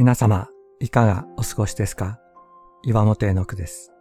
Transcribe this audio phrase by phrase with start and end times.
[0.00, 2.18] 皆様、いかがお過ごしですか？
[2.82, 3.92] 岩本絵の句です。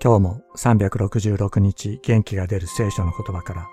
[0.00, 3.66] 今日も366日元気が出る聖書の言葉から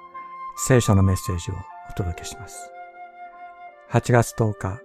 [0.56, 1.54] 聖書のメッセージを
[1.92, 2.72] お届けします。
[3.92, 4.80] 8月10日、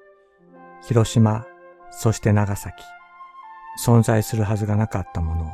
[0.83, 1.47] 広島、
[1.91, 2.85] そして長崎、
[3.83, 5.49] 存在するはずがなかったものを。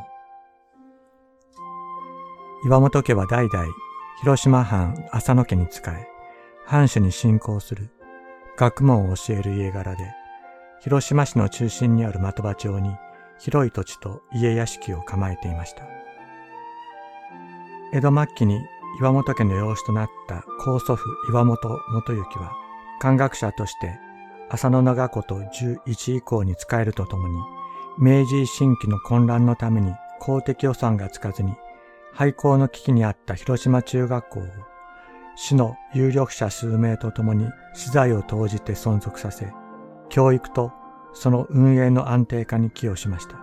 [2.67, 3.67] 岩本家は代々
[4.23, 6.09] 広島藩浅野家に仕え、
[6.67, 7.89] 藩主に信仰する
[8.57, 10.18] 学問を教える家柄で、
[10.81, 12.91] 広島市の中心にある的場町に
[13.39, 15.83] 広い土地と家屋敷を構えていました。
[17.93, 18.61] 江戸末期に
[19.01, 22.53] 岩本家の養子となった高祖父岩本元行は、
[23.01, 23.99] 漢学者として
[24.51, 27.39] 浅野長子と11以降に仕えるとともに、
[27.99, 31.55] 明治維新期の混乱のために公的予算がつかずに、
[32.13, 34.45] 廃校の危機にあった広島中学校を、
[35.37, 39.53] 市の有力者数名とともに資材を投じて存続させ、
[40.09, 40.73] 教育と
[41.13, 43.37] その運営の安定化に寄与しました。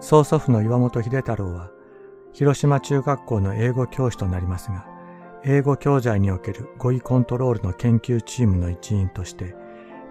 [0.00, 1.70] 曽祖父の岩本秀太郎は、
[2.32, 4.86] 広島中学校の英語教師となりますが、
[5.44, 9.54] 英語教材における語彙コントロールの研究チームの一員として、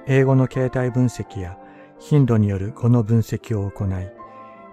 [0.08, 1.58] 英語の形態分析や
[2.00, 4.12] 頻度による語の分析を行い、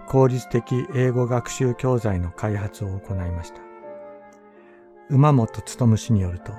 [0.07, 3.61] 効率的英語学習教材の開発を行いました。
[5.11, 6.53] 馬本努氏によると、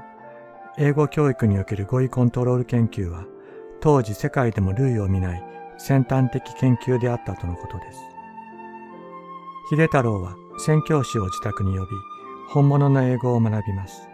[0.78, 3.26] 英語教育における語彙コントロール研究は、
[3.82, 5.44] 当時世界でも類を見ない
[5.78, 8.00] 先端的研究であったとのことです。
[9.70, 11.92] 秀太郎は宣教師を自宅に呼び、
[12.50, 14.10] 本物の英語を学びます。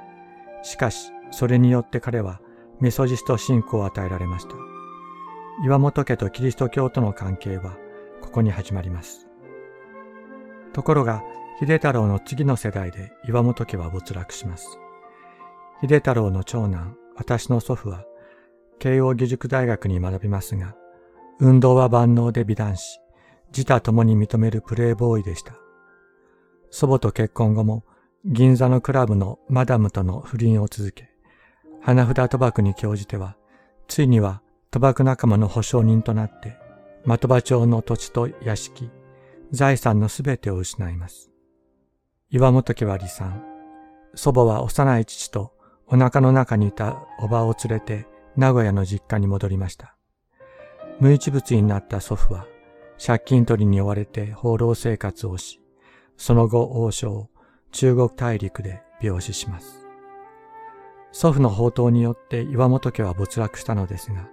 [0.64, 2.40] しかし、それによって彼は
[2.80, 4.56] メソジスト信仰を与えられました。
[5.64, 7.78] 岩本家とキリスト教との関係は
[8.22, 9.28] ここに始まります。
[10.74, 11.24] ところが、
[11.62, 14.78] 秀太郎の次の世代で岩本家は没落します。
[15.82, 18.04] 秀太郎の長男、私の祖父は
[18.80, 20.76] 慶応義塾大学に学びますが、
[21.40, 23.00] 運動は万能で美男子、
[23.50, 25.54] 自他共に認めるプレーボーイでした。
[26.70, 27.84] 祖母と結婚後も
[28.26, 31.10] 銀座のクラブのマダムとの不倫を続け、
[31.82, 33.38] 花札賭博に興じては、
[33.88, 34.42] ついには
[34.72, 36.58] 賭博仲間の保証人となって、
[37.06, 38.90] 的場町の土地と屋敷、
[39.52, 41.32] 財産のすべてを失います。
[42.32, 43.44] 岩本家は離散。
[44.16, 45.54] 祖母は幼い父と
[45.88, 49.96] お腹の中にいたおばを連れて名古屋の実家に戻りました。
[51.00, 52.48] 無一物になった祖父は
[53.04, 55.62] 借金取りに追われて放浪生活をし、
[56.18, 57.30] その後王将、
[57.72, 59.86] 中国大陸で病死します。
[61.12, 64.30] 祖父の宝刀によって岩本家は没落したのですが、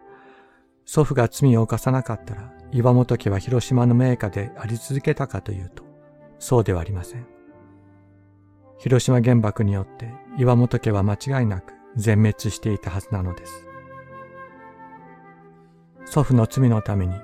[0.85, 5.85] 祖父が罪を犯さなかったら岩本家は広島の名家であり続けたかというと、
[6.39, 7.27] そうではありません。
[8.79, 13.72] 広島原爆によって岩本家は間違いなく全滅していたはずなのです。
[16.13, 17.15] 祖父の罪のために、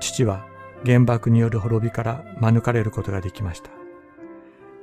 [0.00, 0.44] 父は
[0.84, 3.70] 原爆による滅びから免れることができました。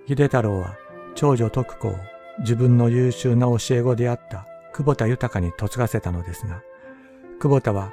[0.07, 0.77] 秀太郎は
[1.13, 1.95] 長女徳子を
[2.39, 6.61] 自分の優秀な教え子であった久保田豊に嫁がせたのですが、
[7.41, 7.91] 久保田は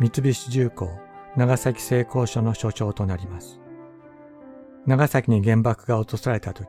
[0.00, 0.90] 三菱重工
[1.34, 3.58] 長崎製鋼所の所長となります。
[4.84, 6.68] 長崎に原爆が落とされた時、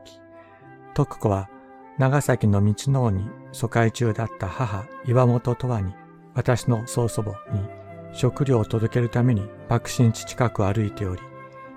[0.94, 1.50] 徳子は
[1.98, 5.92] 長崎の道の王に疎開中だった母岩本とわに
[6.32, 7.81] 私の曽祖母に
[8.12, 11.22] 食料を届けるために爆心地近く歩いており、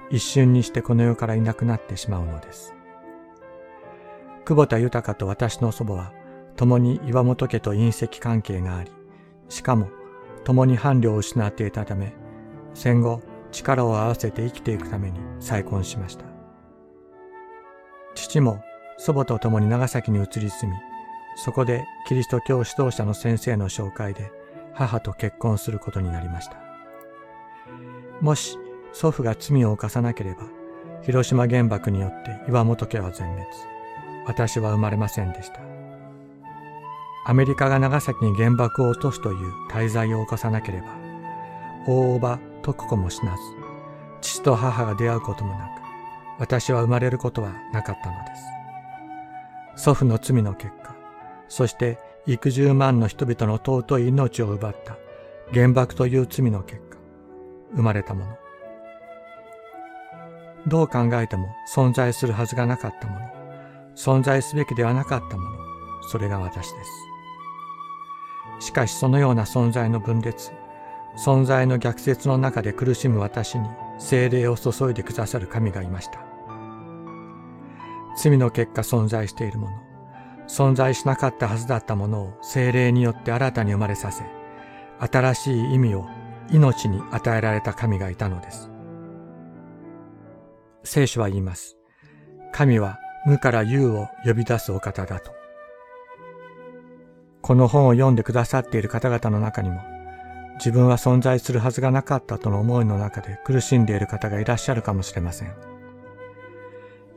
[0.09, 2.75] 一瞬にしてこの世からいなくなってしまうのです。
[4.45, 6.13] 久保田豊と私の祖母は、
[6.56, 8.91] 共に岩本家と隕石関係があり、
[9.50, 9.90] しかも
[10.44, 12.13] 共に伴侶を失っていたため、
[12.74, 16.25] 戦後力を合わせて生きていくために再婚しました。
[18.13, 18.62] 父も
[18.97, 20.78] 祖母と共に長崎に移り住み、
[21.38, 24.31] そこでキリスト教指導者の先生の紹介で
[24.75, 26.58] 母と結婚することになりました。
[28.22, 28.58] もし
[28.94, 30.44] 祖父が罪を犯さなければ、
[31.03, 33.46] 広島原爆によって岩本家は全滅。
[34.28, 35.59] 私は生まれませんでした。
[37.27, 40.88] アメリカが長崎に原爆を落とすという大罪を犯さなければ、
[41.88, 43.42] 大叔母徳子も死なず、
[44.22, 45.69] 父と母が出会うこともなく、
[46.39, 48.36] 私は生まれることはなかったので
[49.75, 49.83] す。
[49.83, 50.95] 祖父の罪の結果、
[51.48, 54.98] そして幾十万の人々の尊い命を奪った
[55.54, 56.98] 原爆という罪の結果、
[57.75, 58.38] 生まれたもの。
[60.68, 63.25] どう考えても存在するはずがなかったもの、
[63.95, 65.57] 存在すべきではなかったもの、
[66.10, 66.83] それが私で
[68.60, 68.68] す。
[68.68, 70.51] しかしそのような存在の分裂、
[71.24, 73.69] 存在の逆説の中で苦しむ私に
[74.00, 76.19] 精霊を注いでくださる神がいました。
[78.18, 79.77] 罪の結果存在しているもの、
[80.47, 84.24] 存在しなかったはずだったものを精霊によって新たに生まれさせ、
[85.00, 86.07] 新しい意味を
[86.51, 88.71] 命に与えられた神がいたのです。
[90.83, 91.77] 聖書は言います。
[92.51, 95.33] 神は無から有を呼び出すお方だと。
[97.41, 99.81] この本を読んでくださっている方々の中にも、
[100.57, 105.53] 自分は存在するはずがなかったとの思いの中で苦しんでいる方がいらっしゃるかもしれません。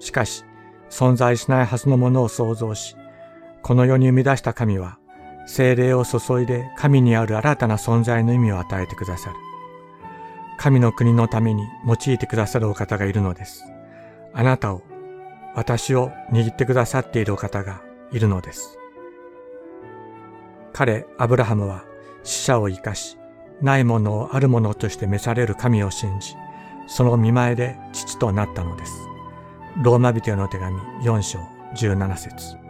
[0.01, 0.45] しかし、
[0.91, 2.97] 存在しないはずのものを創造し、
[3.69, 4.99] この世に生み出した神は、
[5.45, 9.37] 精霊を注いで神にある新たな存在の意味を与えてくださる。
[10.57, 13.67] 神の国のために用いてくださるお方がいるのです。
[14.33, 14.81] あなたを、
[15.55, 18.79] 私を握ってくださっているお方がいるのです。
[20.73, 21.85] 彼、アブラハムは
[22.23, 23.19] 死者を生かし、
[23.61, 26.37] ないものをあるものとして召される神を信じ、
[26.87, 28.95] その見前で父となったのです。
[29.83, 31.39] ローマ人への手紙4章
[31.75, 32.68] 17節